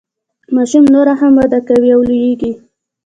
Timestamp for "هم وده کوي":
1.21-1.89